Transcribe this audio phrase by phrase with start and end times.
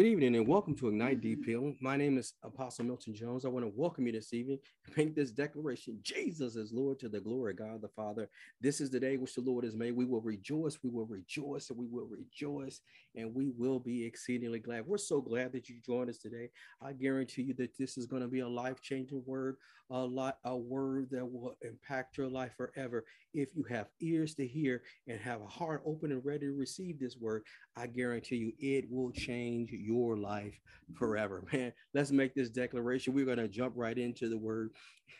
[0.00, 1.76] Good evening and welcome to Ignite DPL.
[1.78, 3.44] My name is Apostle Milton Jones.
[3.44, 7.10] I want to welcome you this evening and make this declaration Jesus is Lord to
[7.10, 8.30] the glory of God the Father.
[8.62, 9.94] This is the day which the Lord has made.
[9.94, 12.80] We will rejoice, we will rejoice, and we will rejoice,
[13.14, 14.86] and we will be exceedingly glad.
[14.86, 16.48] We're so glad that you joined us today.
[16.80, 19.56] I guarantee you that this is going to be a life changing word,
[19.90, 23.04] a, lot, a word that will impact your life forever.
[23.32, 26.98] If you have ears to hear and have a heart open and ready to receive
[26.98, 27.44] this word,
[27.76, 30.58] I guarantee you it will change your life
[30.98, 31.44] forever.
[31.52, 33.14] Man, let's make this declaration.
[33.14, 34.70] We're going to jump right into the word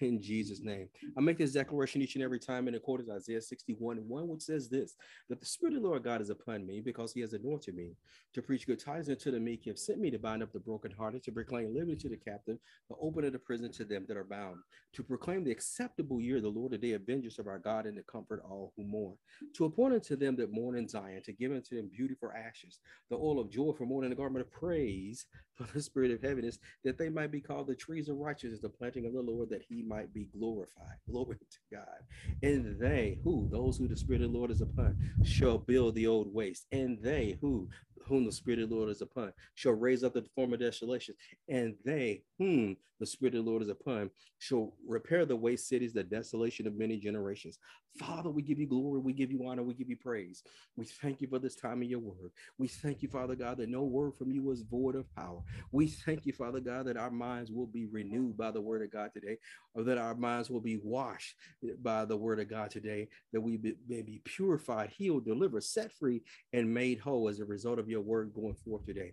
[0.01, 0.89] in Jesus' name.
[1.17, 4.29] I make this declaration each and every time in accordance with Isaiah 61 and 1,
[4.29, 4.95] which says this
[5.29, 7.97] that the Spirit of the Lord God is upon me because he has anointed me
[8.33, 10.61] to preach good tidings unto the meek, he has sent me to bind up the
[10.61, 12.59] brokenhearted, to proclaim liberty to the captive,
[12.89, 14.57] to open of the prison to them that are bound,
[14.93, 17.87] to proclaim the acceptable year of the Lord, the day of vengeance of our God,
[17.87, 19.17] and to comfort all who mourn,
[19.57, 22.79] to appoint unto them that mourn in Zion, to give unto them beauty for ashes,
[23.09, 26.59] the oil of joy for mourning, the garment of praise for the spirit of heaviness,
[26.85, 29.63] that they might be called the trees of righteousness, the planting of the Lord, that
[29.69, 30.97] he might be glorified.
[31.11, 32.01] Glory to God.
[32.43, 36.07] And they who, those who the Spirit of the Lord is upon, shall build the
[36.07, 36.67] old waste.
[36.73, 37.69] And they who,
[38.07, 41.15] whom the Spirit of the Lord is upon, shall raise up the former desolation.
[41.49, 45.93] And they whom the Spirit of the Lord is upon shall repair the waste cities,
[45.93, 47.59] the desolation of many generations.
[47.99, 50.45] Father, we give you glory, we give you honor, we give you praise.
[50.77, 52.31] We thank you for this time of your word.
[52.57, 55.41] We thank you, Father God, that no word from you is void of power.
[55.73, 58.93] We thank you, Father God, that our minds will be renewed by the word of
[58.93, 59.39] God today,
[59.75, 61.35] or that our minds will be washed
[61.83, 66.23] by the word of God today, that we may be purified, healed, delivered, set free,
[66.53, 69.13] and made whole as a result of your word going forth today.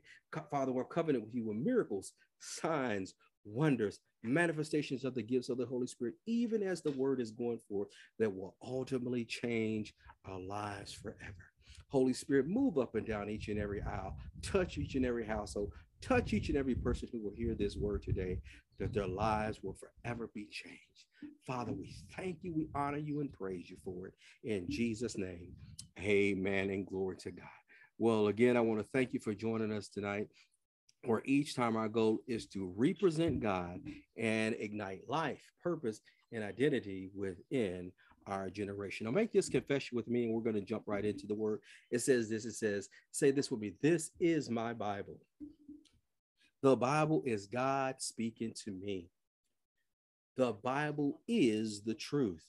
[0.51, 3.13] Father, we're covenant with you with miracles, signs,
[3.45, 7.59] wonders, manifestations of the gifts of the Holy Spirit, even as the word is going
[7.69, 7.87] forth,
[8.19, 9.93] that will ultimately change
[10.25, 11.51] our lives forever.
[11.89, 15.71] Holy Spirit, move up and down each and every aisle, touch each and every household,
[16.01, 18.39] touch each and every person who will hear this word today,
[18.79, 21.05] that their lives will forever be changed.
[21.45, 24.13] Father, we thank you, we honor you, and praise you for it.
[24.43, 25.53] In Jesus' name,
[25.99, 27.47] amen and glory to God.
[27.99, 30.27] Well, again, I want to thank you for joining us tonight
[31.03, 33.79] where each time our goal is to represent God
[34.15, 37.91] and ignite life, purpose, and identity within
[38.27, 39.05] our generation.
[39.05, 41.61] Now, make this confession with me, and we're going to jump right into the word.
[41.89, 45.17] It says this it says, say this with me This is my Bible.
[46.61, 49.09] The Bible is God speaking to me.
[50.35, 52.45] The Bible is the truth.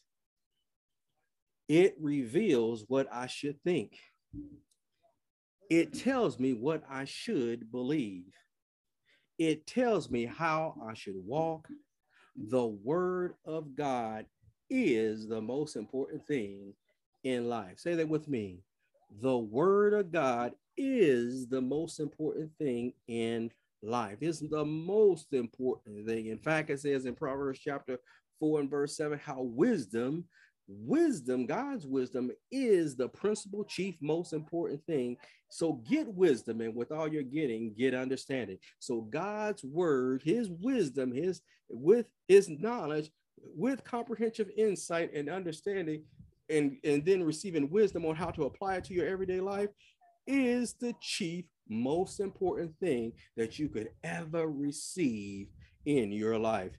[1.69, 3.99] It reveals what I should think.
[5.71, 8.33] It tells me what I should believe.
[9.39, 11.69] It tells me how I should walk.
[12.37, 14.27] The word of God
[14.71, 16.73] is the most important thing
[17.25, 17.79] in life.
[17.79, 18.63] Say that with me.
[19.21, 23.51] The word of God is the most important thing in
[23.83, 24.19] life.
[24.21, 26.27] It's the most important thing.
[26.27, 27.99] In fact, it says in Proverbs chapter
[28.41, 30.25] 4 and verse 7 how wisdom
[30.69, 35.17] wisdom, God's wisdom, is the principal, chief, most important thing.
[35.49, 38.59] So get wisdom, and with all you're getting, get understanding.
[38.79, 41.41] So God's word, his wisdom, his
[41.71, 43.11] with his knowledge,
[43.55, 46.03] with comprehensive insight and understanding,
[46.51, 49.69] and, and then receiving wisdom on how to apply it to your everyday life
[50.27, 55.49] is the chief, most important thing that you could ever receive
[55.87, 56.73] in your life.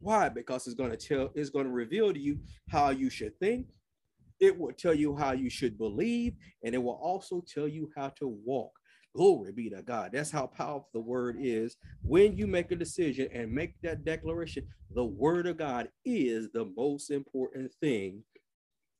[0.00, 0.28] Why?
[0.28, 2.38] Because it's going to tell, it's going to reveal to you
[2.68, 3.66] how you should think.
[4.40, 6.32] It will tell you how you should believe,
[6.64, 8.72] and it will also tell you how to walk.
[9.14, 10.12] Glory be to God.
[10.12, 11.76] That's how powerful the word is.
[12.02, 16.72] When you make a decision and make that declaration, the word of God is the
[16.76, 18.22] most important thing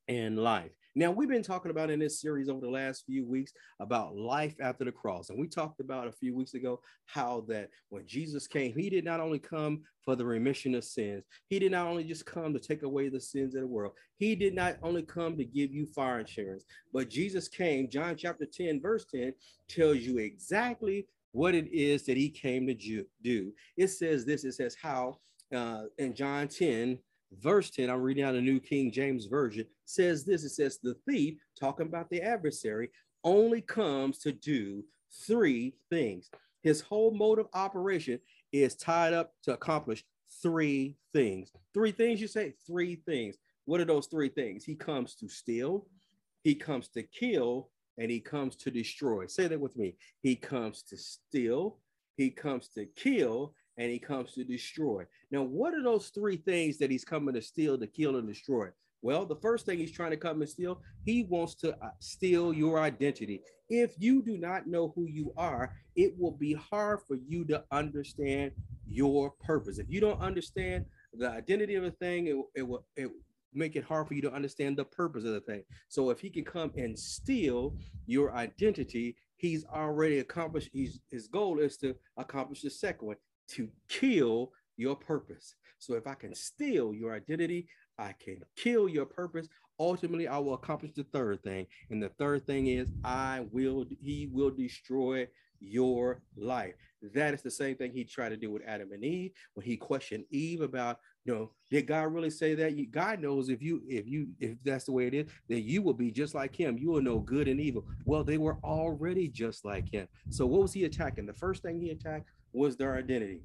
[0.09, 0.73] in life.
[0.97, 4.57] Now, we've been talking about in this series over the last few weeks about life
[4.61, 5.31] after the cross.
[5.31, 9.05] And we talked about a few weeks ago how that when Jesus came, he did
[9.05, 12.59] not only come for the remission of sins, he did not only just come to
[12.59, 15.87] take away the sins of the world, he did not only come to give you
[15.87, 19.33] fire insurance, but Jesus came, John chapter 10, verse 10,
[19.69, 23.53] tells you exactly what it is that he came to do.
[23.77, 25.19] It says this it says, how
[25.55, 26.99] uh, in John 10,
[27.33, 30.95] verse 10, I'm reading out a New King James Version, says this it says, The
[31.09, 32.91] thief, talking about the adversary,
[33.25, 34.85] only comes to do
[35.27, 36.31] three things.
[36.63, 38.21] His whole mode of operation
[38.53, 40.05] is tied up to accomplish
[40.43, 41.53] three things.
[41.75, 42.55] Three things, you say?
[42.67, 43.37] Three things.
[43.65, 44.65] What are those three things?
[44.65, 45.87] He comes to steal,
[46.43, 49.27] he comes to kill, and he comes to destroy.
[49.27, 49.97] Say that with me.
[50.23, 51.79] He comes to steal,
[52.17, 55.07] he comes to kill, and he comes to destroy.
[55.31, 58.69] Now, what are those three things that he's coming to steal, to kill, and destroy?
[59.01, 62.53] Well, the first thing he's trying to come and steal, he wants to uh, steal
[62.53, 63.41] your identity.
[63.71, 67.65] If you do not know who you are, it will be hard for you to
[67.73, 68.53] understand
[68.87, 69.79] your purpose.
[69.79, 70.85] If you don't understand
[71.15, 73.11] the identity of a thing, it, it will it
[73.55, 75.63] make it hard for you to understand the purpose of the thing.
[75.89, 77.75] So if he can come and steal
[78.07, 80.69] your identity, he's already accomplished.
[80.73, 83.17] He's, his goal is to accomplish the second one,
[83.53, 85.55] to kill your purpose.
[85.79, 87.69] So if I can steal your identity,
[87.99, 89.49] I can kill your purpose.
[89.79, 91.67] Ultimately, I will accomplish the third thing.
[91.91, 95.27] And the third thing is I will, he will destroy
[95.59, 96.75] your life.
[97.15, 99.77] That is the same thing he tried to do with Adam and Eve when he
[99.77, 102.91] questioned Eve about, you know, did God really say that?
[102.91, 105.95] God knows if you, if you, if that's the way it is, then you will
[105.95, 106.79] be just like him.
[106.79, 107.87] You will know good and evil.
[108.05, 110.09] Well, they were already just like him.
[110.29, 111.27] So what was he attacking?
[111.27, 113.43] The first thing he attacked was their identity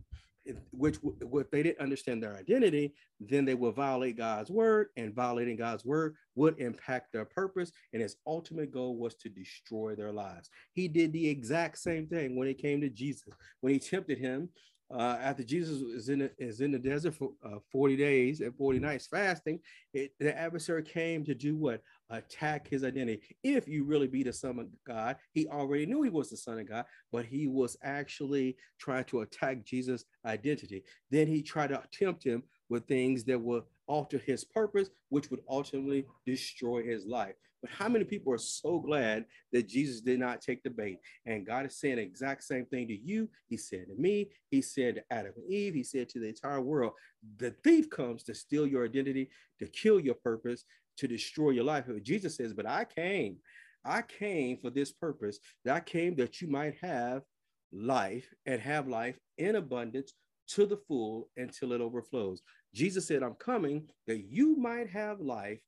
[0.72, 5.56] which if they didn't understand their identity, then they will violate God's word, and violating
[5.56, 7.72] God's word would impact their purpose.
[7.94, 10.50] And his ultimate goal was to destroy their lives.
[10.74, 13.34] He did the exact same thing when it came to Jesus.
[13.62, 14.50] When he tempted him,
[14.94, 18.56] uh, after Jesus is in the, is in the desert for uh, 40 days and
[18.56, 19.60] 40 nights fasting,
[19.94, 21.82] it, the adversary came to do what?
[22.10, 23.22] Attack his identity.
[23.44, 26.60] If you really be the son of God, he already knew he was the son
[26.60, 30.84] of God, but he was actually trying to attack Jesus' identity.
[31.10, 35.42] Then he tried to tempt him with things that would alter his purpose, which would
[35.50, 37.36] ultimately destroy his life.
[37.62, 41.00] But how many people are so glad that Jesus did not take the bait?
[41.26, 43.28] And God is saying the exact same thing to you.
[43.48, 46.62] He said to me, He said to Adam and Eve, He said to the entire
[46.62, 46.94] world.
[47.38, 50.64] The thief comes to steal your identity, to kill your purpose,
[50.98, 51.86] to destroy your life.
[52.04, 53.38] Jesus says, But I came,
[53.84, 55.40] I came for this purpose.
[55.64, 57.24] That I came that you might have
[57.72, 60.14] life and have life in abundance
[60.48, 62.42] to the full until it overflows.
[62.74, 65.60] Jesus said, I'm coming that you might have life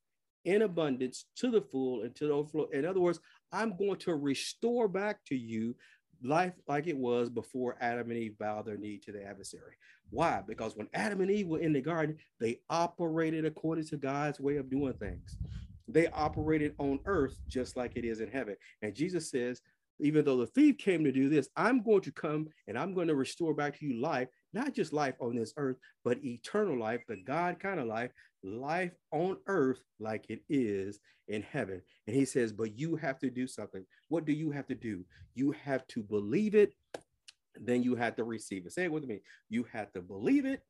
[0.45, 2.67] in abundance to the full until to the overflow.
[2.71, 3.19] In other words,
[3.51, 5.75] I'm going to restore back to you
[6.23, 9.75] life like it was before Adam and Eve bowed their knee to the adversary.
[10.09, 10.41] Why?
[10.47, 14.57] Because when Adam and Eve were in the garden, they operated according to God's way
[14.57, 15.37] of doing things.
[15.87, 18.55] They operated on earth just like it is in heaven.
[18.81, 19.61] And Jesus says,
[19.99, 23.07] even though the thief came to do this, I'm going to come and I'm going
[23.07, 27.01] to restore back to you life, not just life on this earth, but eternal life,
[27.07, 28.11] the God kind of life
[28.43, 31.81] life on earth like it is in heaven.
[32.05, 33.85] And he says, but you have to do something.
[34.09, 35.05] What do you have to do?
[35.35, 36.73] You have to believe it,
[37.55, 38.73] then you have to receive it.
[38.73, 39.21] Say it with me.
[39.49, 40.61] You have to believe it,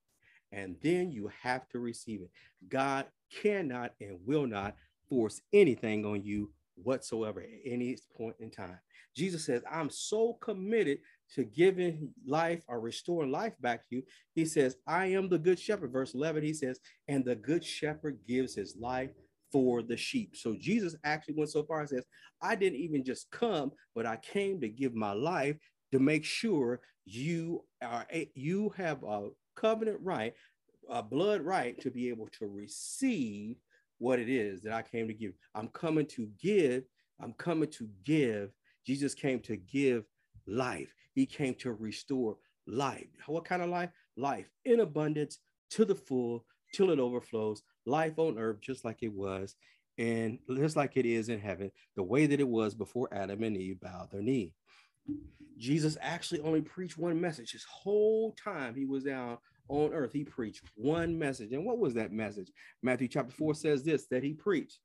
[0.52, 2.32] and then you have to receive it.
[2.70, 3.06] God
[3.42, 4.76] cannot and will not
[5.10, 8.80] force anything on you whatsoever at any point in time.
[9.16, 11.00] Jesus says, I'm so committed
[11.36, 14.04] to giving life or restoring life back to you.
[14.34, 15.92] He says, I am the good shepherd.
[15.92, 19.12] Verse 11, he says, and the good shepherd gives his life
[19.52, 20.36] for the sheep.
[20.36, 22.06] So Jesus actually went so far and says,
[22.42, 25.58] I didn't even just come, but I came to give my life
[25.92, 30.34] to make sure you are you have a covenant right,
[30.90, 33.56] a blood right to be able to receive
[34.00, 35.32] what it is that I came to give.
[35.56, 36.84] I'm coming to give,
[37.22, 38.52] I'm coming to give.
[38.86, 40.04] Jesus came to give
[40.48, 40.94] life.
[41.14, 43.08] He came to restore life.
[43.28, 43.90] What kind of life?
[44.16, 45.40] Life in abundance
[45.72, 47.64] to the full till it overflows.
[47.86, 49.56] Life on earth, just like it was,
[49.98, 53.58] and just like it is in heaven, the way that it was before Adam and
[53.58, 54.54] Eve bowed their knee.
[55.58, 59.38] Jesus actually only preached one message his whole time he was down
[59.70, 60.14] on earth.
[60.14, 61.52] He preached one message.
[61.52, 62.52] And what was that message?
[62.84, 64.80] Matthew chapter 4 says this that he preached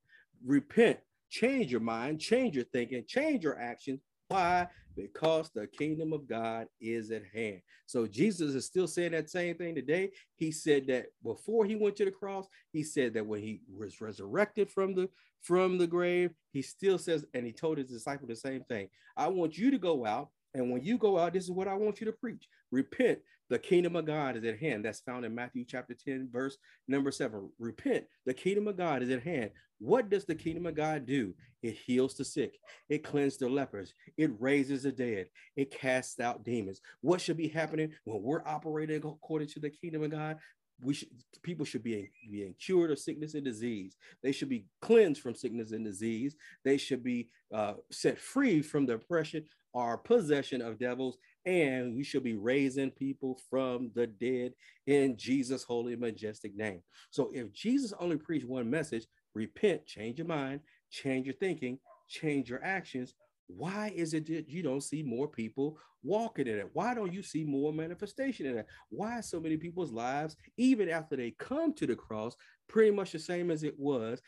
[0.45, 0.99] repent,
[1.31, 4.01] change your mind, change your thinking, change your actions.
[4.33, 4.69] Why?
[4.97, 7.61] because the kingdom of God is at hand.
[7.87, 10.11] So Jesus is still saying that same thing today.
[10.37, 14.01] He said that before he went to the cross, he said that when he was
[14.01, 15.09] resurrected from the
[15.41, 18.89] from the grave, he still says, and he told his disciple the same thing.
[19.17, 21.75] I want you to go out, and when you go out, this is what I
[21.75, 22.47] want you to preach.
[22.71, 23.19] Repent,
[23.51, 24.85] the kingdom of God is at hand.
[24.85, 27.51] That's found in Matthew chapter 10, verse number seven.
[27.59, 29.51] Repent, the kingdom of God is at hand.
[29.83, 31.35] What does the kingdom of God do?
[31.61, 32.57] It heals the sick,
[32.89, 36.81] it cleanses the lepers, it raises the dead, it casts out demons.
[37.01, 40.39] What should be happening when we're operating according to the kingdom of God?
[40.85, 41.09] We should
[41.43, 43.97] people should be being cured of sickness and disease.
[44.23, 46.37] They should be cleansed from sickness and disease.
[46.65, 52.05] They should be uh, set free from the oppression or possession of devils and we
[52.05, 54.53] should be raising people from the dead
[54.87, 56.83] in Jesus' holy majestic name.
[57.11, 60.61] So if Jesus only preached one message, repent, change your mind,
[60.91, 63.15] change your thinking, change your actions,
[63.47, 66.71] Why is it that you don't see more people walking in it?
[66.73, 68.67] Why don't you see more manifestation in it?
[68.89, 72.37] Why so many people's lives, even after they come to the cross,
[72.69, 74.21] pretty much the same as it was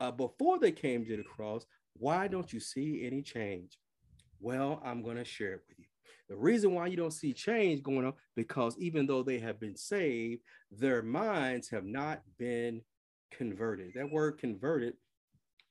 [0.00, 1.64] uh, before they came to the cross?
[1.94, 3.78] Why don't you see any change?
[4.40, 5.86] Well, I'm going to share it with you.
[6.28, 9.76] The reason why you don't see change going on because even though they have been
[9.76, 12.82] saved, their minds have not been
[13.30, 13.92] converted.
[13.94, 14.94] That word converted,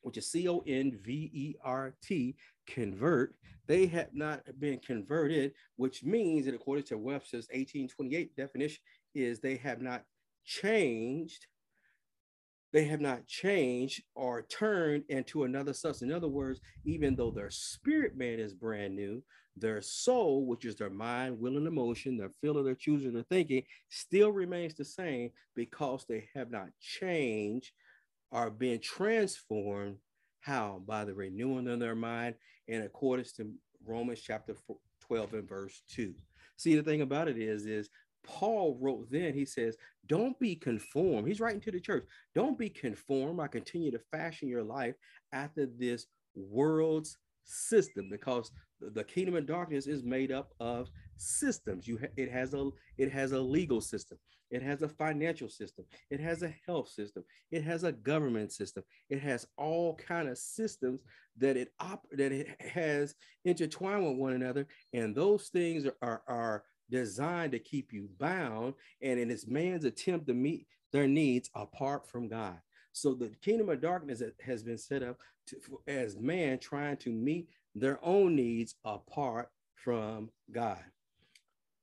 [0.02, 2.36] which is C O N V E R T,
[2.68, 3.36] convert,
[3.68, 8.82] they have not been converted, which means that according to Webster's 1828 definition,
[9.14, 10.04] is they have not
[10.46, 11.48] changed
[12.74, 16.10] they have not changed or turned into another substance.
[16.10, 19.24] In other words, even though their spirit man is brand new,
[19.56, 23.64] their soul, which is their mind, will, and emotion, their feeling, their choosing, their thinking,
[23.90, 27.72] still remains the same because they have not changed
[28.32, 29.98] or been transformed.
[30.42, 30.82] How?
[30.86, 32.36] By the renewing of their mind
[32.68, 33.52] in accordance to
[33.86, 34.56] Romans chapter
[35.08, 36.14] 12 and verse 2.
[36.58, 37.90] See, the thing about it is, is
[38.28, 41.28] Paul wrote then, he says, Don't be conformed.
[41.28, 42.06] He's writing to the church.
[42.36, 43.40] Don't be conformed.
[43.40, 44.96] I continue to fashion your life
[45.34, 46.06] after this
[46.36, 52.30] world's system because the kingdom of darkness is made up of systems you ha- it
[52.30, 54.18] has a it has a legal system
[54.52, 58.84] it has a financial system it has a health system it has a government system
[59.10, 61.00] it has all kind of systems
[61.38, 63.16] that it op- that it has
[63.46, 68.74] intertwined with one another and those things are, are, are designed to keep you bound,
[69.02, 72.60] and in it's man's attempt to meet their needs apart from God.
[72.94, 75.18] So the kingdom of darkness has been set up
[75.48, 80.84] to, as man trying to meet their own needs apart from God.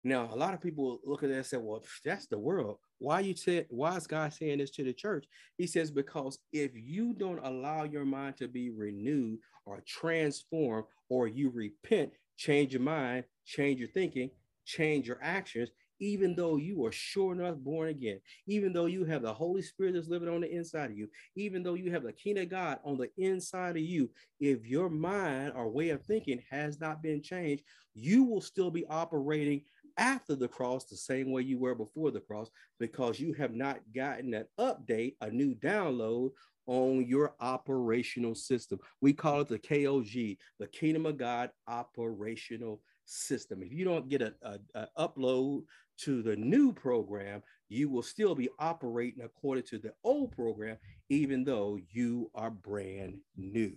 [0.03, 2.79] Now, a lot of people look at that and say, "Well, that's the world.
[2.99, 3.67] Why you say?
[3.71, 7.85] Why is God saying this to the church?" He says, "Because if you don't allow
[7.85, 13.89] your mind to be renewed or transformed, or you repent, change your mind, change your
[13.89, 14.31] thinking,
[14.65, 19.23] change your actions, even though you are sure enough born again, even though you have
[19.23, 22.13] the Holy Spirit that's living on the inside of you, even though you have the
[22.13, 26.43] kingdom of God on the inside of you, if your mind or way of thinking
[26.51, 29.63] has not been changed, you will still be operating
[29.97, 33.79] after the cross the same way you were before the cross because you have not
[33.95, 36.31] gotten an update, a new download
[36.67, 38.79] on your operational system.
[39.01, 43.63] We call it the KOG, the Kingdom of God Operational system.
[43.63, 45.63] If you don't get a, a, a, upload
[45.99, 50.77] to the new program, you will still be operating according to the old program,
[51.09, 53.75] even though you are brand new.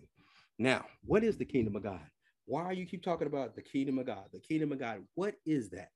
[0.59, 2.05] Now, what is the kingdom of God?
[2.45, 4.25] Why you keep talking about the kingdom of God?
[4.31, 5.89] The kingdom of God, what is that?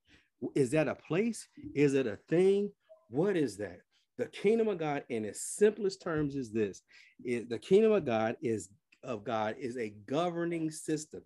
[0.55, 1.47] Is that a place?
[1.73, 2.71] Is it a thing?
[3.09, 3.79] What is that?
[4.17, 6.81] The kingdom of God, in its simplest terms, is this:
[7.23, 8.69] is the kingdom of God is
[9.03, 11.21] of God is a governing system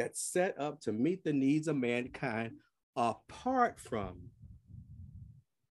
[0.00, 2.52] that's set up to meet the needs of mankind
[2.96, 4.16] apart from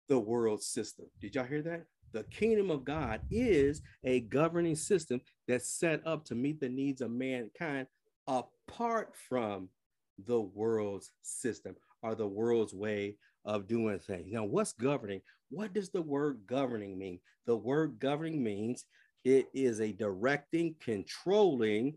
[0.10, 1.06] the world system.
[1.22, 1.86] Did y'all hear that?
[2.12, 7.00] The kingdom of God is a governing system that's set up to meet the needs
[7.00, 7.88] of mankind
[8.28, 9.70] apart from
[10.26, 13.16] the world's system or the world's way
[13.46, 14.28] of doing things.
[14.30, 15.22] Now, what's governing?
[15.50, 17.22] What does the word governing mean?
[17.46, 18.84] The word governing means
[19.24, 21.96] it is a directing, controlling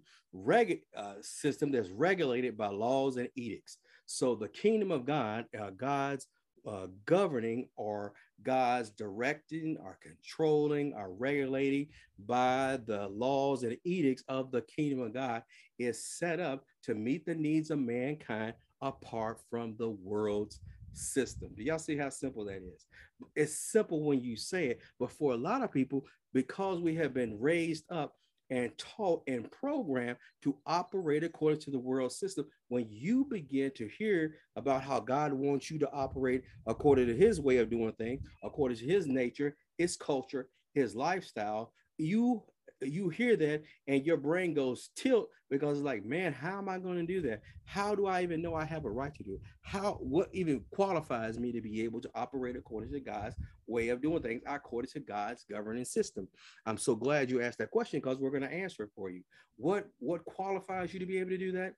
[0.96, 3.78] uh, system that's regulated by laws and edicts.
[4.06, 6.26] So the kingdom of God, uh, God's
[6.66, 8.12] uh, governing or
[8.42, 11.88] God's directing or controlling or regulating
[12.26, 15.42] by the laws and edicts of the kingdom of God
[15.78, 20.60] is set up to meet the needs of mankind apart from the world's
[20.92, 21.50] system.
[21.56, 22.86] Do y'all see how simple that is?
[23.34, 27.14] It's simple when you say it, but for a lot of people, because we have
[27.14, 28.14] been raised up
[28.50, 33.88] and taught and programmed to operate according to the world system, when you begin to
[33.88, 38.20] hear about how God wants you to operate according to his way of doing things,
[38.42, 42.42] according to his nature, his culture, his lifestyle, you
[42.88, 46.78] you hear that and your brain goes tilt because it's like, man, how am I
[46.78, 47.42] going to do that?
[47.64, 49.40] How do I even know I have a right to do it?
[49.62, 54.00] How what even qualifies me to be able to operate according to God's way of
[54.00, 56.28] doing things, according to God's governing system?
[56.66, 59.22] I'm so glad you asked that question because we're going to answer it for you.
[59.56, 61.74] What what qualifies you to be able to do that?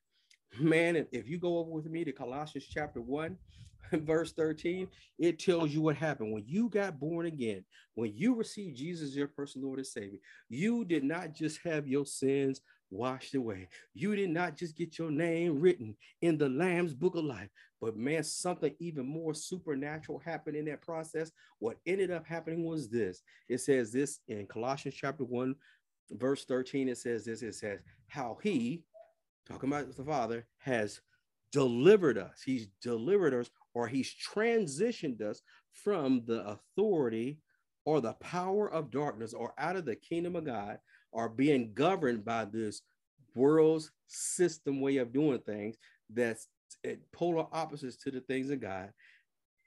[0.61, 3.37] Man, if you go over with me to Colossians chapter 1,
[3.93, 8.77] verse 13, it tells you what happened when you got born again, when you received
[8.77, 10.19] Jesus as your personal Lord and Savior.
[10.49, 12.61] You did not just have your sins
[12.91, 13.69] washed away.
[13.95, 17.49] You did not just get your name written in the Lamb's book of life,
[17.81, 21.33] but man, something even more supernatural happened in that process.
[21.59, 25.55] What ended up happening was this it says this in Colossians chapter 1,
[26.12, 26.89] verse 13.
[26.89, 28.83] It says this it says, How he,
[29.49, 31.01] talking about the Father, has
[31.51, 32.43] delivered us.
[32.45, 35.41] He's delivered us, or he's transitioned us
[35.73, 37.38] from the authority
[37.85, 40.79] or the power of darkness or out of the kingdom of God
[41.11, 42.83] or being governed by this
[43.35, 45.76] world's system way of doing things
[46.11, 46.49] that's
[47.12, 48.91] polar opposites to the things of God.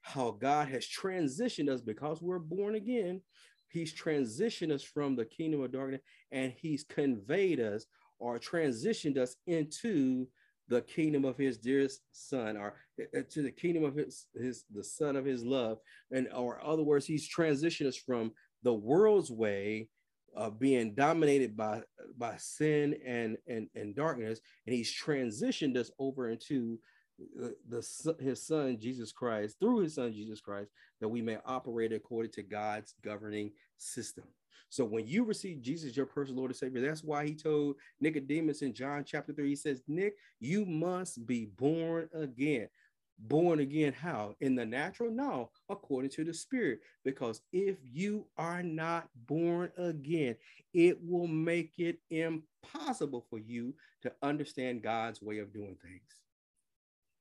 [0.02, 3.22] How God has transitioned us because we're born again.
[3.70, 7.86] He's transitioned us from the kingdom of darkness and he's conveyed us
[8.20, 10.28] or transitioned us into
[10.68, 14.84] the kingdom of his dearest son or uh, to the kingdom of his his the
[14.84, 15.80] son of his love.
[16.12, 18.32] And or other words he's transitioned us from
[18.64, 19.90] the world's way
[20.36, 21.82] of being dominated by
[22.18, 24.40] by sin and and and darkness.
[24.66, 26.80] And he's transitioned us over into
[27.36, 30.70] the, the his son Jesus Christ through his son Jesus Christ
[31.00, 34.26] that we may operate according to God's governing system
[34.70, 38.62] so when you receive Jesus, your personal Lord and Savior, that's why he told Nicodemus
[38.62, 42.68] in John chapter 3, he says, Nick, you must be born again.
[43.18, 44.36] Born again, how?
[44.42, 45.10] In the natural?
[45.10, 46.82] No, according to the spirit.
[47.06, 50.36] Because if you are not born again,
[50.74, 56.02] it will make it impossible for you to understand God's way of doing things.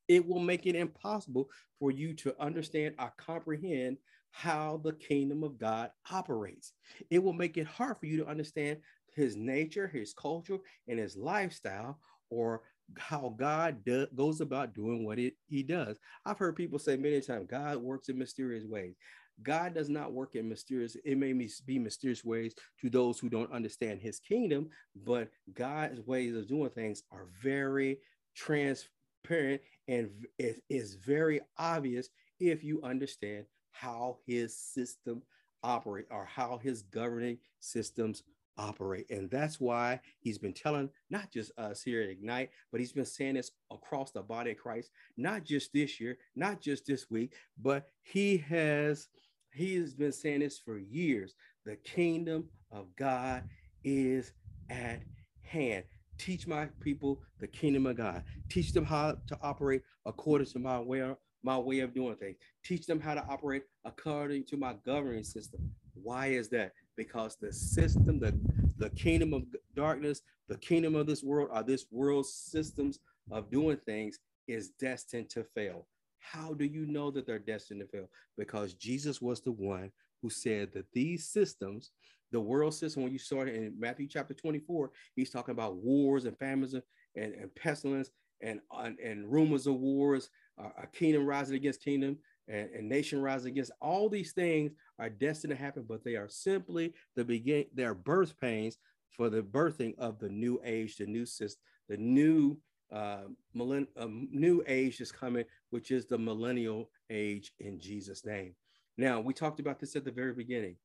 [0.08, 1.48] It will make it impossible
[1.78, 3.98] for you to understand or comprehend
[4.34, 6.72] how the kingdom of God operates.
[7.08, 8.78] It will make it hard for you to understand
[9.14, 12.00] his nature, his culture, and his lifestyle,
[12.30, 12.62] or
[12.98, 15.98] how God do, goes about doing what it, he does.
[16.26, 18.96] I've heard people say many times, God works in mysterious ways.
[19.44, 23.52] God does not work in mysterious, it may be mysterious ways to those who don't
[23.52, 24.68] understand his kingdom,
[25.04, 27.98] but God's ways of doing things are very
[28.34, 32.08] transparent and it is very obvious
[32.40, 35.22] if you understand how his system
[35.62, 38.22] operate or how his governing systems
[38.56, 39.10] operate.
[39.10, 43.04] And that's why he's been telling not just us here at Ignite, but he's been
[43.04, 47.34] saying this across the body of Christ, not just this year, not just this week,
[47.60, 49.08] but he has
[49.52, 51.34] he has been saying this for years.
[51.64, 53.44] The kingdom of God
[53.84, 54.32] is
[54.68, 55.02] at
[55.42, 55.84] hand.
[56.18, 58.24] Teach my people the kingdom of God.
[58.48, 62.36] Teach them how to operate according to my way, my way of doing things.
[62.64, 65.60] Teach them how to operate according to my governing system.
[65.94, 66.72] Why is that?
[66.96, 68.34] Because the system, the,
[68.78, 69.44] the kingdom of
[69.76, 72.98] darkness, the kingdom of this world, or this world's systems
[73.30, 75.86] of doing things is destined to fail.
[76.18, 78.08] How do you know that they're destined to fail?
[78.38, 81.90] Because Jesus was the one who said that these systems,
[82.32, 86.24] the world system, when you saw it in Matthew chapter 24, he's talking about wars
[86.24, 86.82] and famines and,
[87.16, 88.10] and, pestilence
[88.42, 93.52] and, and, and rumors of wars a kingdom rising against kingdom and, and nation rising
[93.52, 97.84] against all these things are destined to happen, but they are simply the begin, they
[97.84, 98.78] are birth pains
[99.10, 102.56] for the birthing of the new age, the new system, the new
[102.92, 103.24] uh,
[103.56, 108.54] millenn- uh, new age is coming, which is the millennial age in Jesus' name.
[108.96, 110.76] Now, we talked about this at the very beginning.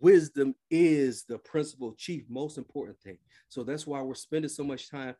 [0.00, 3.18] Wisdom is the principal, chief, most important thing.
[3.48, 5.14] So that's why we're spending so much time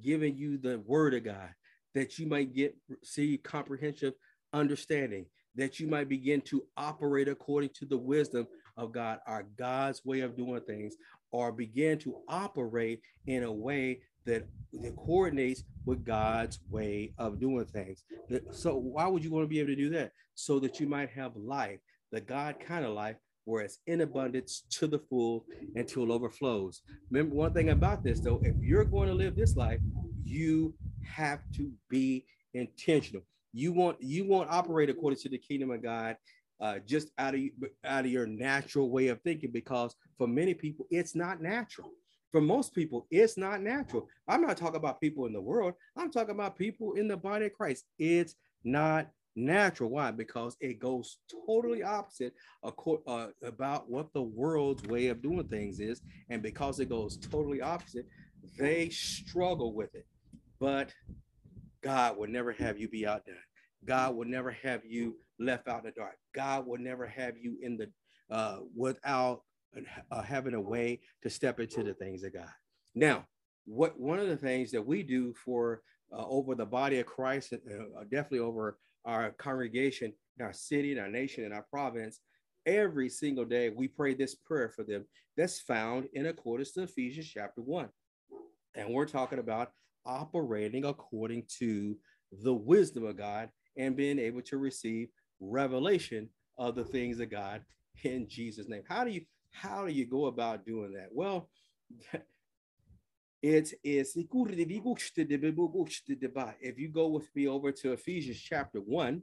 [0.00, 1.50] giving you the word of God,
[1.94, 4.14] that you might get see comprehensive
[4.52, 8.46] understanding, that you might begin to operate according to the wisdom
[8.76, 10.96] of God, our God's way of doing things,
[11.32, 17.64] or begin to operate in a way that, that coordinates with God's way of doing
[17.64, 18.04] things.
[18.52, 20.12] So why would you want to be able to do that?
[20.34, 21.80] So that you might have life,
[22.12, 26.82] the God kind of life, where it's in abundance to the full until it overflows.
[27.10, 29.80] Remember one thing about this though, if you're going to live this life,
[30.22, 30.74] you
[31.08, 33.22] have to be intentional.
[33.52, 36.16] You want you won't operate according to the kingdom of God
[36.60, 37.40] uh, just out of
[37.84, 41.90] out of your natural way of thinking because for many people it's not natural.
[42.30, 44.06] For most people, it's not natural.
[44.28, 45.72] I'm not talking about people in the world.
[45.96, 47.86] I'm talking about people in the body of Christ.
[47.98, 49.88] It's not natural.
[49.88, 50.10] Why?
[50.10, 56.02] Because it goes totally opposite uh, about what the world's way of doing things is.
[56.28, 58.06] And because it goes totally opposite,
[58.58, 60.06] they struggle with it.
[60.60, 60.92] But
[61.82, 63.36] God will never have you be outdone.
[63.84, 66.16] God will never have you left out in the dark.
[66.34, 67.88] God will never have you in the
[68.34, 69.42] uh, without
[70.10, 72.50] uh, having a way to step into the things of God.
[72.94, 73.26] Now,
[73.66, 77.52] what one of the things that we do for uh, over the body of Christ,
[77.52, 82.20] uh, definitely over our congregation, our city, our nation, and our province,
[82.66, 85.04] every single day we pray this prayer for them.
[85.36, 87.88] That's found in accordance to Ephesians chapter one,
[88.74, 89.70] and we're talking about
[90.06, 91.96] operating according to
[92.42, 95.08] the wisdom of God and being able to receive
[95.40, 97.62] revelation of the things of God
[98.02, 98.82] in Jesus' name.
[98.88, 101.08] How do you how do you go about doing that?
[101.12, 101.48] Well,
[103.40, 104.16] It is it's
[106.60, 109.22] if you go with me over to Ephesians chapter 1,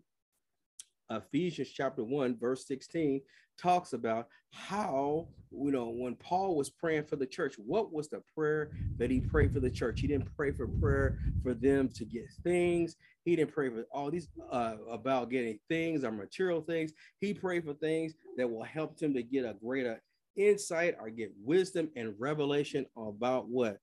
[1.09, 3.21] Ephesians chapter 1, verse 16
[3.57, 8.21] talks about how, you know, when Paul was praying for the church, what was the
[8.35, 10.01] prayer that he prayed for the church?
[10.01, 12.95] He didn't pray for prayer for them to get things.
[13.23, 16.91] He didn't pray for all these uh, about getting things or material things.
[17.19, 20.01] He prayed for things that will help them to get a greater
[20.35, 23.77] insight or get wisdom and revelation about what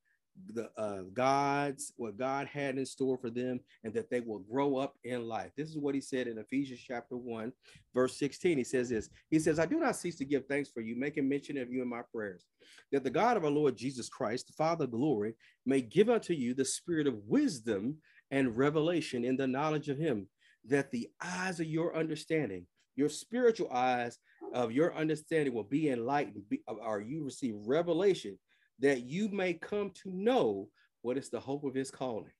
[0.54, 4.76] the uh, God's what God had in store for them, and that they will grow
[4.76, 5.50] up in life.
[5.56, 7.52] This is what he said in Ephesians chapter 1,
[7.94, 8.58] verse 16.
[8.58, 9.10] He says this.
[9.30, 11.82] He says, I do not cease to give thanks for you, making mention of you
[11.82, 12.44] in my prayers,
[12.90, 15.34] that the God of our Lord Jesus Christ, the Father of glory,
[15.66, 17.96] may give unto you the spirit of wisdom
[18.30, 20.26] and revelation in the knowledge of him,
[20.66, 22.66] that the eyes of your understanding,
[22.96, 24.18] your spiritual eyes
[24.54, 28.38] of your understanding will be enlightened, be, or you receive revelation
[28.82, 30.68] that you may come to know
[31.02, 32.30] what is the hope of his calling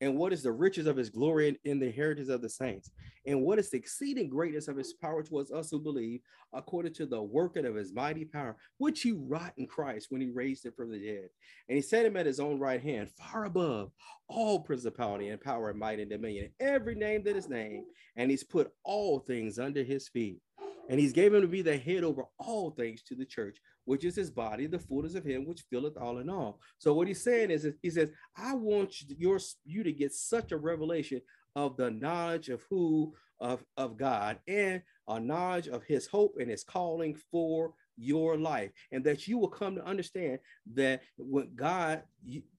[0.00, 2.90] and what is the riches of his glory in, the inheritance of the saints,
[3.26, 6.20] and what is the exceeding greatness of his power towards us who believe,
[6.52, 10.30] according to the working of his mighty power, which he wrought in Christ when he
[10.30, 11.28] raised him from the dead.
[11.68, 13.90] And he set him at his own right hand, far above
[14.28, 17.84] all principality and power and might and dominion, every name that is named,
[18.16, 20.40] and he's put all things under his feet.
[20.88, 24.04] And he's gave him to be the head over all things to the church, which
[24.04, 26.60] is his body, the fullness of him, which filleth all in all.
[26.76, 30.58] So what he's saying is, he says, I want your you to get such a
[30.58, 31.22] revelation
[31.56, 36.50] of the knowledge of who of, of God and a knowledge of his hope and
[36.50, 40.38] his calling for your life, and that you will come to understand
[40.74, 42.02] that when God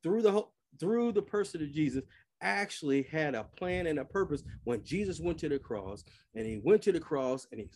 [0.02, 0.44] through the
[0.80, 2.04] through the person of Jesus
[2.42, 6.58] actually had a plan and a purpose when Jesus went to the cross and he
[6.58, 7.68] went to the cross and he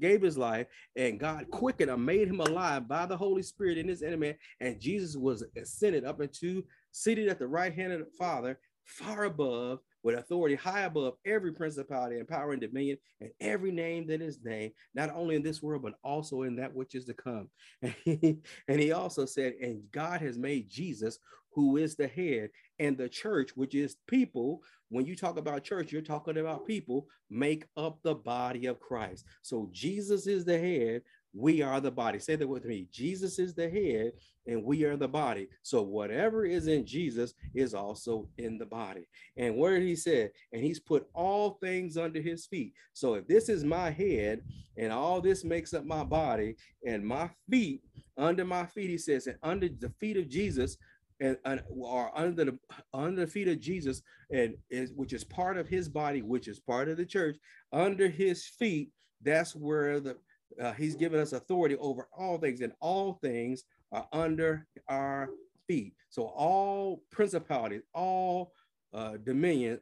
[0.00, 3.88] gave his life, and God quickened him, made him alive by the Holy Spirit in
[3.88, 4.34] his enemy.
[4.60, 9.24] And Jesus was ascended up into, seated at the right hand of the Father, far
[9.24, 14.22] above, with authority high above every principality and power and dominion and every name that
[14.22, 17.48] is named, not only in this world, but also in that which is to come.
[17.82, 21.18] And he, and he also said, and God has made Jesus,
[21.52, 22.50] who is the head,
[22.80, 27.06] and the church, which is people, when you talk about church, you're talking about people,
[27.28, 29.24] make up the body of Christ.
[29.42, 32.18] So Jesus is the head, we are the body.
[32.18, 32.88] Say that with me.
[32.90, 34.12] Jesus is the head
[34.46, 35.48] and we are the body.
[35.62, 39.06] So whatever is in Jesus is also in the body.
[39.36, 42.72] And where he said, and he's put all things under his feet.
[42.94, 44.40] So if this is my head
[44.76, 47.82] and all this makes up my body and my feet
[48.16, 50.76] under my feet, he says, and under the feet of Jesus,
[51.20, 52.58] and, and are under the
[52.94, 56.58] under the feet of Jesus, and is which is part of his body, which is
[56.58, 57.36] part of the church,
[57.72, 58.90] under his feet,
[59.22, 60.16] that's where the
[60.60, 65.30] uh, he's given us authority over all things, and all things are under our
[65.68, 65.94] feet.
[66.08, 68.52] So all principalities, all
[68.92, 69.16] uh,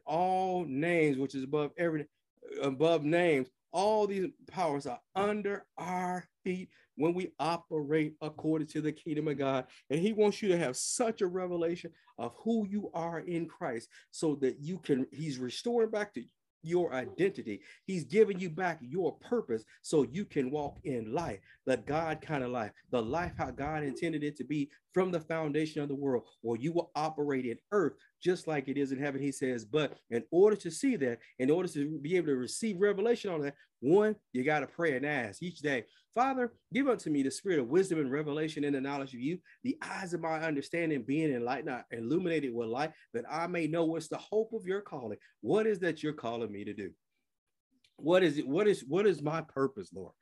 [0.05, 2.05] all names, which is above every
[2.61, 8.91] above names, all these powers are under our feet when we operate according to the
[8.91, 9.65] kingdom of God.
[9.89, 13.89] And He wants you to have such a revelation of who you are in Christ
[14.11, 16.23] so that you can, He's restoring back to
[16.61, 17.61] your identity.
[17.85, 22.43] He's giving you back your purpose so you can walk in life, the God kind
[22.43, 25.95] of life, the life how God intended it to be from the foundation of the
[25.95, 29.21] world, or you will operate in earth just like it is in heaven.
[29.21, 32.81] He says, but in order to see that, in order to be able to receive
[32.81, 37.09] revelation on that, one, you got to pray and ask each day, Father, give unto
[37.09, 40.21] me the spirit of wisdom and revelation in the knowledge of you, the eyes of
[40.21, 44.65] my understanding being enlightened, illuminated with light, that I may know what's the hope of
[44.65, 45.17] your calling.
[45.41, 46.91] What is that you're calling me to do?
[47.97, 48.47] What is it?
[48.47, 50.13] What is what is my purpose, Lord?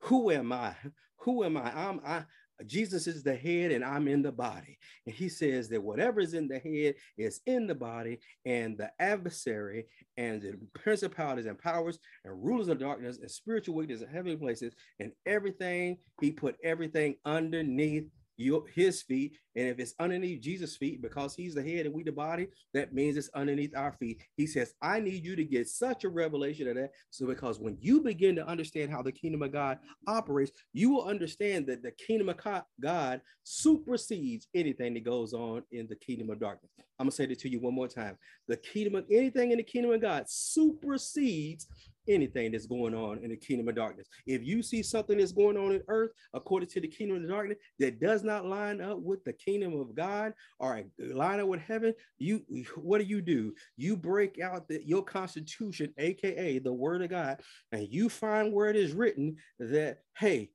[0.00, 0.74] Who am I?
[1.18, 1.72] Who am I?
[1.72, 2.24] I'm I
[2.66, 4.78] Jesus is the head and I'm in the body.
[5.06, 8.90] And he says that whatever is in the head is in the body, and the
[8.98, 14.36] adversary and the principalities and powers and rulers of darkness and spiritual weakness in heavenly
[14.36, 18.04] places and everything, he put everything underneath
[18.36, 19.36] your his feet.
[19.54, 22.94] And if it's underneath Jesus' feet, because he's the head and we the body, that
[22.94, 24.22] means it's underneath our feet.
[24.36, 26.92] He says, I need you to get such a revelation of that.
[27.10, 31.04] So because when you begin to understand how the kingdom of God operates, you will
[31.04, 36.40] understand that the kingdom of God supersedes anything that goes on in the kingdom of
[36.40, 36.72] darkness.
[36.98, 38.16] I'm gonna say that to you one more time.
[38.48, 41.66] The kingdom of anything in the kingdom of God supersedes
[42.08, 44.08] anything that's going on in the kingdom of darkness.
[44.26, 47.58] If you see something that's going on in earth according to the kingdom of darkness
[47.78, 51.94] that does not line up with the kingdom of God or line up with heaven,
[52.18, 52.42] you
[52.76, 53.54] what do you do?
[53.76, 57.40] You break out the, your constitution, aka the word of God,
[57.72, 60.50] and you find where it is written that hey,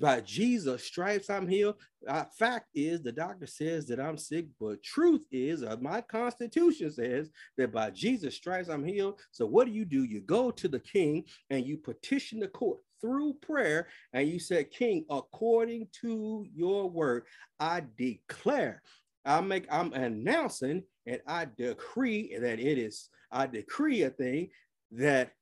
[0.00, 1.76] by Jesus' stripes I'm healed.
[2.06, 6.90] Uh, fact is, the doctor says that I'm sick, but truth is, uh, my constitution
[6.90, 9.20] says that by Jesus' stripes I'm healed.
[9.30, 10.04] So what do you do?
[10.04, 14.70] You go to the king and you petition the court through prayer, and you said,
[14.70, 17.24] King, according to your word,
[17.58, 18.82] I declare.
[19.24, 24.50] I make, I'm announcing and I decree that it is, I decree a thing
[24.92, 25.32] that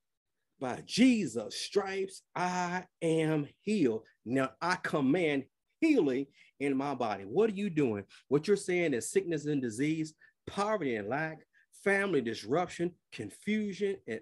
[0.61, 4.03] by Jesus' stripes I am healed.
[4.25, 5.44] Now I command
[5.81, 6.27] healing
[6.61, 7.25] in my body.
[7.25, 8.05] What are you doing?
[8.29, 10.14] What you're saying is sickness and disease,
[10.47, 11.38] poverty and lack,
[11.85, 14.21] family disruption, confusion and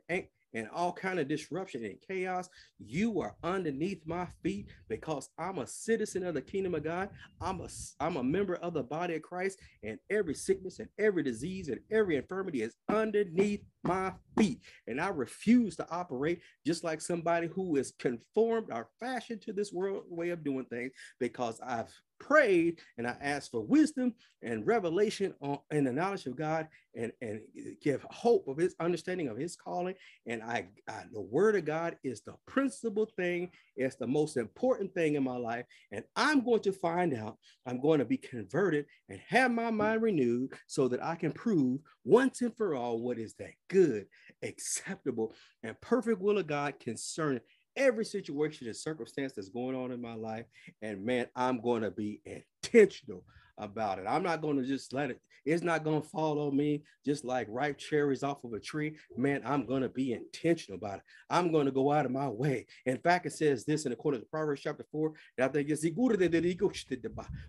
[0.54, 5.66] and all kind of disruption and chaos you are underneath my feet because i'm a
[5.66, 7.10] citizen of the kingdom of god.
[7.40, 7.68] I'm a
[8.00, 11.80] i'm a member of the body of christ and every sickness and every disease and
[11.90, 14.60] every infirmity is underneath my feet.
[14.86, 19.72] And i refuse to operate just like somebody who is conformed or fashioned to this
[19.72, 25.34] world way of doing things because i've prayed and I asked for wisdom and revelation
[25.40, 27.40] on in the knowledge of God and, and
[27.82, 29.94] give hope of his understanding of his calling.
[30.26, 34.94] And I, I the word of God is the principal thing, it's the most important
[34.94, 35.66] thing in my life.
[35.92, 40.02] And I'm going to find out, I'm going to be converted and have my mind
[40.02, 44.06] renewed so that I can prove once and for all what is that good,
[44.42, 47.40] acceptable, and perfect will of God concerning
[47.76, 50.46] every situation and circumstance that's going on in my life.
[50.82, 53.24] And man, I'm going to be intentional
[53.58, 54.04] about it.
[54.06, 57.24] I'm not going to just let it, it's not going to fall on me just
[57.24, 58.96] like ripe cherries off of a tree.
[59.16, 61.04] Man, I'm going to be intentional about it.
[61.30, 62.66] I'm going to go out of my way.
[62.84, 65.84] In fact, it says this in accordance to Proverbs chapter 4, that I think it's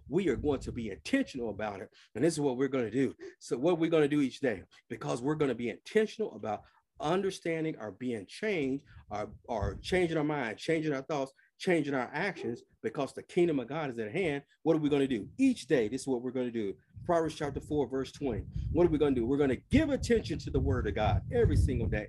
[0.09, 1.89] we are going to be intentional about it.
[2.15, 3.15] And this is what we're going to do.
[3.39, 6.61] So, what we're going to do each day, because we're going to be intentional about
[6.99, 12.62] understanding or being changed or, or changing our mind, changing our thoughts, changing our actions
[12.83, 14.43] because the kingdom of God is at hand.
[14.63, 15.27] What are we going to do?
[15.38, 16.73] Each day, this is what we're going to do.
[17.05, 18.43] Proverbs chapter 4, verse 20.
[18.71, 19.25] What are we going to do?
[19.25, 22.07] We're going to give attention to the word of God every single day.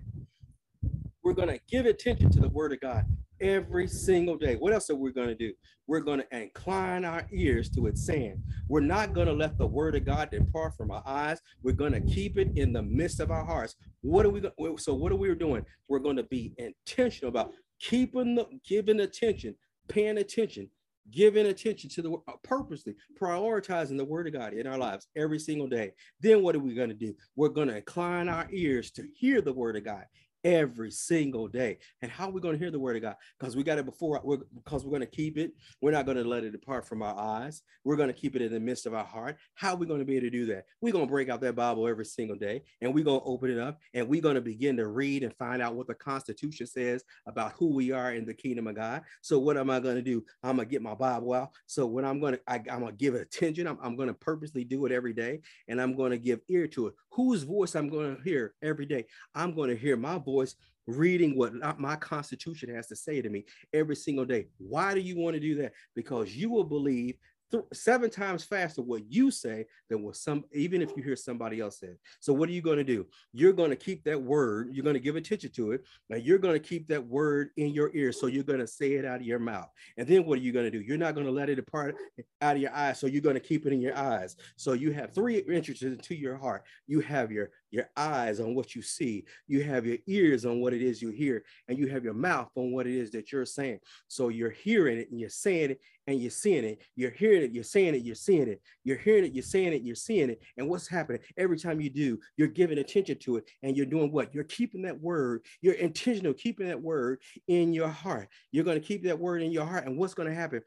[1.23, 3.05] We're going to give attention to the word of God
[3.41, 4.57] every single day.
[4.57, 5.53] What else are we going to do?
[5.87, 8.43] We're going to incline our ears to its saying.
[8.69, 11.41] We're not going to let the word of God depart from our eyes.
[11.63, 13.77] We're going to keep it in the midst of our hearts.
[14.03, 15.65] What are we going so what are we doing?
[15.89, 19.55] We're going to be intentional about keeping the giving attention,
[19.89, 20.69] paying attention,
[21.11, 25.39] giving attention to the uh, purposely prioritizing the word of God in our lives every
[25.39, 25.93] single day.
[26.21, 27.15] Then what are we going to do?
[27.37, 30.05] We're going to incline our ears to hear the word of God
[30.45, 31.79] every single day.
[32.03, 33.17] And how are we going to hear the word of God?
[33.39, 35.53] Because we got it before, we're, because we're going to keep it.
[35.81, 37.63] We're not going to let it depart from our eyes.
[37.85, 39.37] We're going to keep it in the midst of our heart.
[39.55, 40.65] How are we going to be able to do that?
[40.81, 43.51] We're going to break out that Bible every single day and we're going to open
[43.51, 46.67] it up and we're going to begin to read and find out what the Constitution
[46.67, 49.03] says about who we are in the kingdom of God.
[49.23, 50.25] So, what am I going to do?
[50.43, 51.51] I'm going to get my Bible out.
[51.67, 54.09] So, when I'm going to, I, am going to give it attention, I'm, I'm going
[54.09, 56.95] to purposely do it every day and I'm going to give ear to it.
[57.19, 59.05] Whose voice I'm going to hear every day?
[59.35, 60.55] I'm going to hear my voice
[60.87, 64.47] reading what my constitution has to say to me every single day.
[64.59, 65.73] Why do you want to do that?
[65.97, 67.17] Because you will believe
[67.51, 71.61] th- seven times faster what you say than what some, even if you hear somebody
[71.61, 71.95] else say.
[72.21, 73.07] So what are you going to do?
[73.33, 74.71] You're going to keep that word.
[74.73, 75.85] You're going to give attention to it.
[76.09, 78.13] Now you're going to keep that word in your ear.
[78.13, 79.69] So you're going to say it out of your mouth.
[79.97, 80.81] And then what are you going to do?
[80.81, 81.97] You're not going to let it depart
[82.41, 82.99] out of your eyes.
[82.99, 84.37] So you're going to keep it in your eyes.
[84.57, 86.65] So you have three entrances into your heart.
[86.87, 90.73] You have your your eyes on what you see, you have your ears on what
[90.73, 93.45] it is you hear, and you have your mouth on what it is that you're
[93.45, 93.79] saying.
[94.09, 96.83] So you're hearing it and you're saying it and you're seeing it.
[96.97, 98.63] You're hearing it, you're saying it, you're seeing it.
[98.83, 100.41] You're hearing it, you're saying it, you're seeing it.
[100.57, 104.11] And what's happening every time you do, you're giving attention to it and you're doing
[104.11, 104.35] what?
[104.35, 108.29] You're keeping that word, you're intentional, keeping that word in your heart.
[108.53, 109.87] You're going to keep that word in your heart.
[109.87, 110.63] And what's going to happen?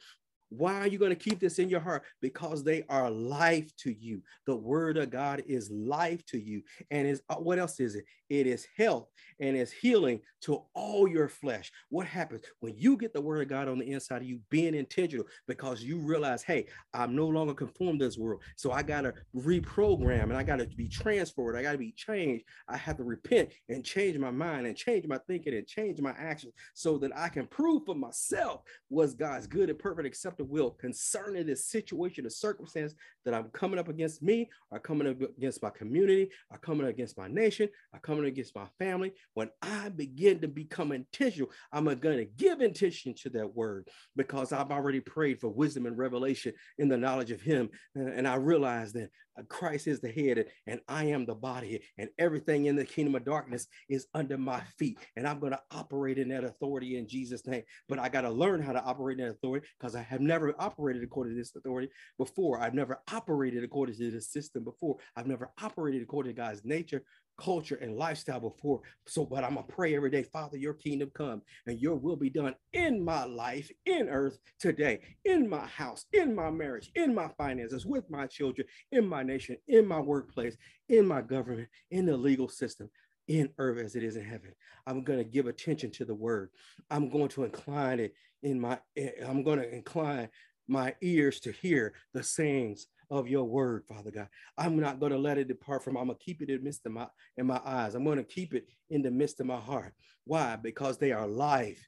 [0.51, 2.03] Why are you going to keep this in your heart?
[2.21, 4.21] Because they are life to you.
[4.45, 6.61] The word of God is life to you.
[6.91, 8.03] And is uh, what else is it?
[8.31, 9.09] It is health
[9.41, 11.69] and it's healing to all your flesh.
[11.89, 14.73] What happens when you get the word of God on the inside of you, being
[14.73, 18.41] intentional because you realize, hey, I'm no longer conformed to this world.
[18.55, 21.57] So I got to reprogram and I got to be transferred.
[21.57, 22.45] I got to be changed.
[22.69, 26.11] I have to repent and change my mind and change my thinking and change my
[26.17, 30.71] actions so that I can prove for myself what's God's good and perfect, acceptable will
[30.71, 32.93] concerning this situation, the circumstance
[33.25, 36.93] that I'm coming up against me, or coming up against my community, or coming up
[36.93, 41.49] against my nation, or coming coming against my family, when I begin to become intentional,
[41.71, 45.97] I'm going to give intention to that word because I've already prayed for wisdom and
[45.97, 47.69] revelation in the knowledge of Him.
[47.95, 52.09] And I realize that uh, Christ is the head and I am the body, and
[52.19, 54.99] everything in the kingdom of darkness is under my feet.
[55.15, 57.63] And I'm going to operate in that authority in Jesus' name.
[57.87, 60.53] But I got to learn how to operate in that authority because I have never
[60.59, 62.59] operated according to this authority before.
[62.59, 64.97] I've never operated according to this system before.
[65.15, 67.03] I've never operated according to God's nature
[67.41, 68.81] culture and lifestyle before.
[69.07, 72.29] So, but I'm gonna pray every day, Father, your kingdom come and your will be
[72.29, 77.29] done in my life, in earth today, in my house, in my marriage, in my
[77.37, 80.55] finances, with my children, in my nation, in my workplace,
[80.89, 82.89] in my government, in the legal system.
[83.27, 84.51] In earth as it is in heaven.
[84.85, 86.49] I'm going to give attention to the word.
[86.89, 90.27] I'm going to incline it in my, eh, I'm going to incline
[90.67, 94.29] my ears to hear the sayings of your word, Father God.
[94.57, 95.97] I'm not going to let it depart from.
[95.97, 97.93] I'm going to keep it in the midst of my in my eyes.
[97.93, 99.93] I'm going to keep it in the midst of my heart.
[100.23, 100.55] Why?
[100.55, 101.85] Because they are life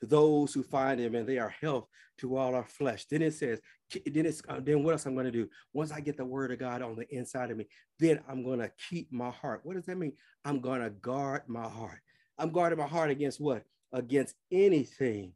[0.00, 3.04] to those who find them, and they are health to all our flesh.
[3.06, 3.60] Then it says,
[4.06, 5.48] then it's uh, then what else I'm going to do?
[5.72, 7.66] Once I get the word of God on the inside of me,
[7.98, 9.60] then I'm going to keep my heart.
[9.64, 10.12] What does that mean?
[10.44, 12.00] I'm going to guard my heart.
[12.38, 13.64] I'm guarding my heart against what?
[13.92, 15.34] Against anything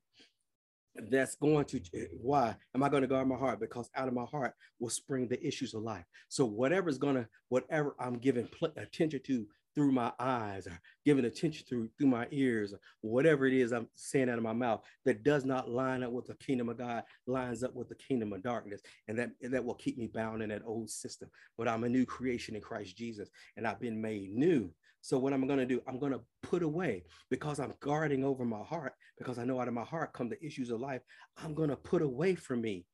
[1.11, 1.80] that's going to
[2.20, 3.61] why am i going to guard my heart?
[3.61, 6.04] Because out of my heart will spring the issues of life.
[6.28, 11.26] So whatever's going to whatever i'm giving pl- attention to through my eyes or giving
[11.26, 14.80] attention through through my ears or whatever it is i'm saying out of my mouth
[15.04, 18.32] that does not line up with the kingdom of god lines up with the kingdom
[18.32, 18.80] of darkness.
[19.09, 21.30] And that that will keep me bound in that old system.
[21.59, 24.70] But i'm a new creation in christ jesus and i've been made new
[25.07, 28.45] so what I'm going to do, I'm going to put away because I'm guarding over
[28.45, 31.03] my heart because I know out of my heart come the issues of life.
[31.37, 32.87] I'm going to put away from me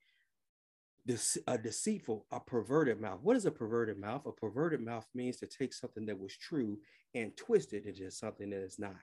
[1.07, 3.21] this a deceitful, a perverted mouth.
[3.23, 4.27] What is a perverted mouth?
[4.27, 6.77] A perverted mouth means to take something that was true
[7.15, 8.97] and twist it into something that is not.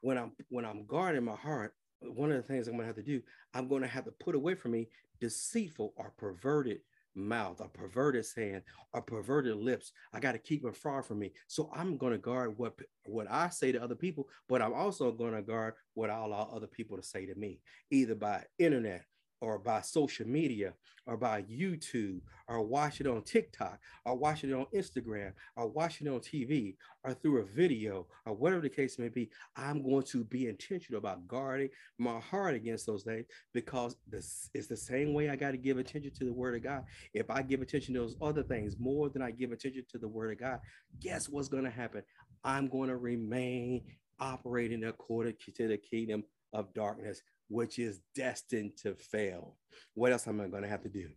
[0.00, 2.96] When I'm when I'm guarding my heart, one of the things I'm going to have
[2.96, 3.22] to do,
[3.54, 4.88] I'm going to have to put away from me
[5.20, 6.80] deceitful or perverted
[7.16, 8.62] mouth, a perverted hand,
[8.94, 9.92] a perverted lips.
[10.12, 11.32] I got to keep them far from me.
[11.48, 12.74] So I'm going to guard what
[13.06, 16.50] what I say to other people, but I'm also going to guard what I allow
[16.54, 19.04] other people to say to me, either by internet,
[19.40, 20.72] or by social media
[21.06, 26.00] or by YouTube or watch it on TikTok or watch it on Instagram or watch
[26.00, 30.04] it on TV or through a video or whatever the case may be, I'm going
[30.04, 31.68] to be intentional about guarding
[31.98, 35.78] my heart against those things because this is the same way I got to give
[35.78, 36.84] attention to the word of God.
[37.14, 40.08] If I give attention to those other things more than I give attention to the
[40.08, 40.60] word of God,
[41.00, 42.02] guess what's going to happen?
[42.42, 43.82] I'm going to remain
[44.18, 49.56] operating according to the kingdom of darkness which is destined to fail.
[49.94, 51.08] What else am I going to have to do?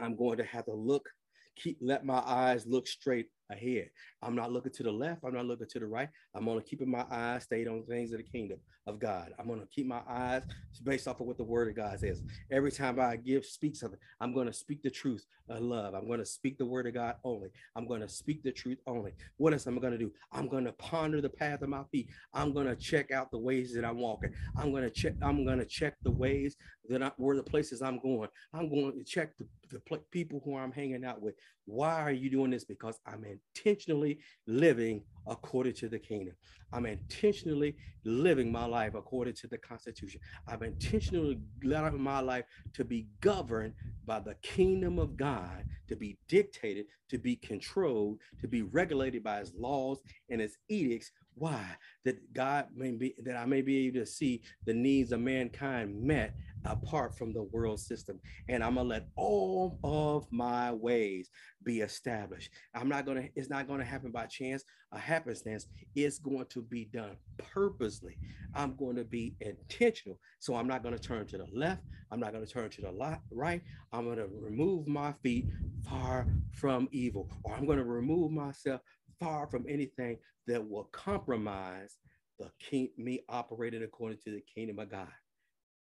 [0.00, 1.08] I'm going to have to look,
[1.56, 3.90] keep let my eyes look straight ahead.
[4.22, 5.22] I'm not looking to the left.
[5.24, 6.08] I'm not looking to the right.
[6.34, 9.32] I'm only keeping my eyes stayed on things of the kingdom of God.
[9.38, 10.42] I'm going to keep my eyes
[10.82, 12.22] based off of what the word of God says.
[12.50, 15.94] Every time I give, speak something, I'm going to speak the truth of love.
[15.94, 17.50] I'm going to speak the word of God only.
[17.76, 19.12] I'm going to speak the truth only.
[19.36, 20.12] What else am I going to do?
[20.32, 22.08] I'm going to ponder the path of my feet.
[22.32, 24.32] I'm going to check out the ways that I'm walking.
[24.56, 26.56] I'm going to check, I'm going to check the ways
[26.88, 28.28] that I, where the places I'm going.
[28.52, 31.34] I'm going to check the, the people who I'm hanging out with.
[31.66, 32.64] Why are you doing this?
[32.64, 36.34] Because I'm intentionally living according to the kingdom.
[36.72, 40.20] I'm intentionally living my life according to the Constitution.
[40.46, 43.74] I've intentionally allowed my life to be governed
[44.04, 49.38] by the kingdom of God, to be dictated, to be controlled, to be regulated by
[49.38, 51.12] his laws and his edicts.
[51.36, 51.64] Why?
[52.04, 56.00] That God may be that I may be able to see the needs of mankind
[56.02, 58.20] met apart from the world system.
[58.48, 61.30] And I'm gonna let all of my ways
[61.64, 62.50] be established.
[62.74, 65.66] I'm not gonna, it's not gonna happen by chance or happenstance.
[65.94, 68.18] It's going to be done purposely.
[68.54, 70.18] I'm going to be intentional.
[70.38, 71.82] So I'm not gonna turn to the left.
[72.10, 73.62] I'm not gonna turn to the right.
[73.92, 75.46] I'm gonna remove my feet
[75.88, 78.80] far from evil, or I'm gonna remove myself
[79.20, 81.98] far from anything that will compromise
[82.38, 85.08] the king, me operating according to the kingdom of God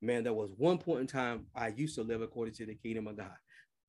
[0.00, 3.06] man, there was one point in time I used to live according to the kingdom
[3.06, 3.34] of God.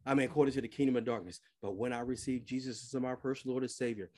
[0.06, 1.40] I mean, according to the kingdom of darkness.
[1.62, 4.10] But when I received Jesus as my personal Lord and Savior,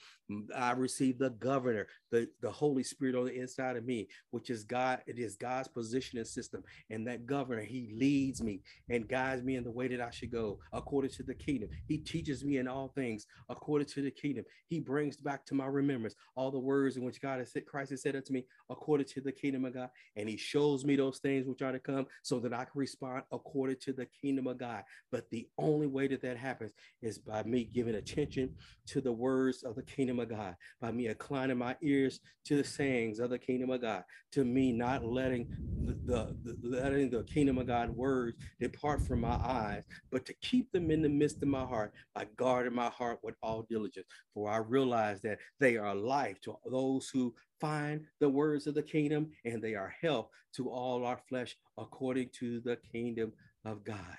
[0.56, 4.64] I received the governor, the, the Holy Spirit on the inside of me, which is
[4.64, 5.02] God.
[5.08, 6.64] It is God's positioning system.
[6.90, 10.32] And that governor, he leads me and guides me in the way that I should
[10.32, 11.70] go according to the kingdom.
[11.86, 14.46] He teaches me in all things according to the kingdom.
[14.68, 17.92] He brings back to my remembrance all the words in which God has said, Christ
[17.92, 19.90] has said unto me according to the kingdom of God.
[20.16, 23.24] And he shows me those things which are to come so that I can respond
[23.32, 24.84] according to the kingdom of God.
[25.12, 26.72] But the only only way that that happens
[27.02, 28.54] is by me giving attention
[28.88, 32.64] to the words of the kingdom of God, by me inclining my ears to the
[32.64, 35.48] sayings of the kingdom of God, to me not letting
[35.86, 40.34] the, the, the letting the kingdom of God words depart from my eyes, but to
[40.42, 44.08] keep them in the midst of my heart by guarding my heart with all diligence.
[44.34, 48.84] For I realize that they are life to those who find the words of the
[48.84, 53.32] kingdom, and they are health to all our flesh according to the kingdom
[53.66, 54.18] of God.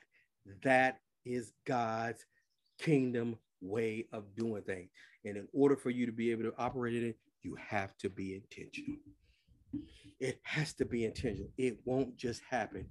[0.63, 2.25] That is God's
[2.79, 4.91] kingdom way of doing things.
[5.25, 8.09] And in order for you to be able to operate in it, you have to
[8.09, 8.99] be intentional.
[10.21, 11.49] It has to be intentional.
[11.59, 12.87] It won't just happen.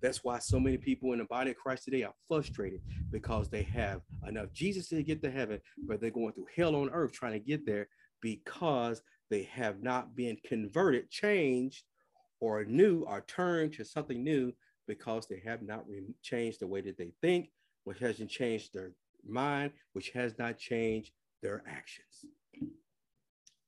[0.00, 2.80] That's why so many people in the body of Christ today are frustrated
[3.10, 6.90] because they have enough Jesus to get to heaven, but they're going through hell on
[6.90, 7.88] earth trying to get there
[8.20, 11.84] because they have not been converted, changed,
[12.40, 14.52] or new, or turned to something new
[14.88, 15.84] because they have not
[16.22, 17.50] changed the way that they think,
[17.84, 18.92] which hasn't changed their
[19.28, 21.12] mind, which has not changed
[21.42, 22.24] their actions.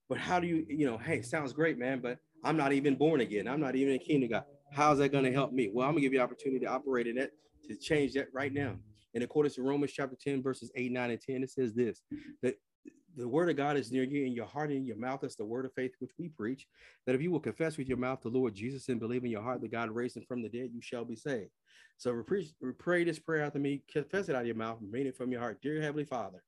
[0.09, 3.21] But how do you, you know, hey, sounds great, man, but I'm not even born
[3.21, 3.47] again.
[3.47, 4.45] I'm not even a kingdom God.
[4.73, 5.71] How's that going to help me?
[5.73, 7.31] Well, I'm gonna give you opportunity to operate in that
[7.69, 8.77] to change that right now.
[9.15, 12.03] In accordance to Romans chapter 10, verses 8, 9, and 10, it says this
[12.43, 12.55] that
[13.17, 15.21] the word of God is near you in your heart and in your mouth.
[15.21, 16.67] That's the word of faith which we preach.
[17.07, 19.43] That if you will confess with your mouth the Lord Jesus and believe in your
[19.43, 21.51] heart that God raised him from the dead, you shall be saved.
[21.97, 22.23] So
[22.79, 25.41] pray this prayer after me, confess it out of your mouth, mean it from your
[25.41, 25.61] heart.
[25.61, 26.43] Dear Heavenly Father,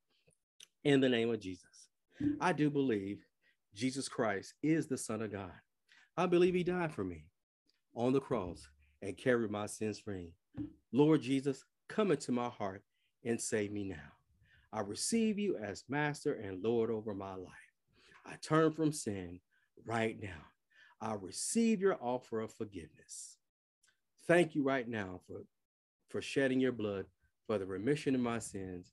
[0.85, 1.89] in the name of Jesus,
[2.41, 3.19] I do believe
[3.75, 5.53] Jesus Christ is the Son of God.
[6.17, 7.27] I believe he died for me
[7.95, 8.69] on the cross
[9.03, 10.33] and carried my sins for me.
[10.93, 12.83] Lord Jesus, come into my heart
[13.25, 13.97] and save me now.
[14.73, 17.53] I receive you as master and Lord over my life.
[18.25, 19.41] I turn from sin
[19.85, 20.47] right now.
[21.01, 23.37] I receive your offer of forgiveness.
[24.27, 25.43] Thank you right now for,
[26.09, 27.07] for shedding your blood
[27.47, 28.93] for the remission of my sins.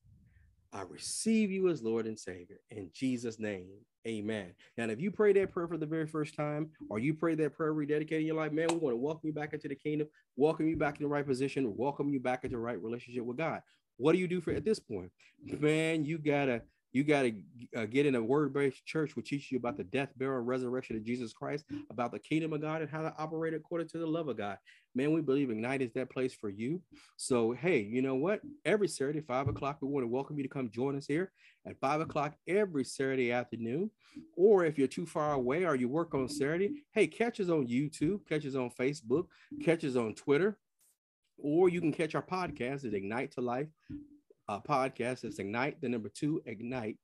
[0.73, 3.69] I receive you as Lord and Savior in Jesus' name.
[4.07, 4.53] Amen.
[4.77, 7.55] And if you pray that prayer for the very first time, or you pray that
[7.55, 10.67] prayer rededicating your life, man, we want to welcome you back into the kingdom, welcome
[10.67, 13.61] you back in the right position, welcome you back into the right relationship with God.
[13.99, 15.11] What do you do for at this point?
[15.43, 16.61] Man, you gotta
[16.93, 17.33] you gotta
[17.75, 20.95] uh, get in a word-based church which teaches you about the death, burial, and resurrection
[20.95, 24.07] of Jesus Christ, about the kingdom of God, and how to operate according to the
[24.07, 24.57] love of God.
[24.95, 26.81] Man, we believe Ignite is that place for you.
[27.17, 28.39] So hey, you know what?
[28.63, 31.33] Every Saturday, five o'clock, we want to welcome you to come join us here
[31.67, 33.91] at five o'clock every Saturday afternoon.
[34.37, 37.67] Or if you're too far away or you work on Saturday, hey, catch us on
[37.67, 39.25] YouTube, catch us on Facebook,
[39.61, 40.57] catch us on Twitter
[41.41, 43.67] or you can catch our podcast at Ignite to Life
[44.47, 45.23] uh, podcast.
[45.23, 46.97] It's Ignite, the number two, Ignite,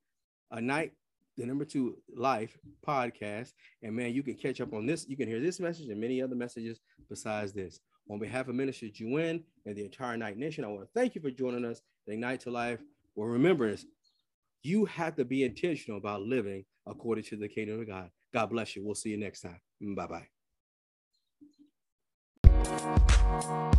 [0.56, 0.94] Ignite,
[1.38, 3.54] the number two Life podcast.
[3.84, 5.08] And man, you can catch up on this.
[5.08, 6.80] You can hear this message and many other messages
[7.10, 7.80] besides this.
[8.10, 11.22] On behalf of Minister Juen and the entire Night Nation, I want to thank you
[11.22, 12.80] for joining us at Ignite to Life.
[13.16, 13.86] Well, remember this
[14.66, 18.10] you have to be intentional about living according to the kingdom of God.
[18.34, 18.84] God bless you.
[18.84, 19.60] We'll see you next time.
[19.96, 20.35] Bye bye.
[23.42, 23.76] Thank.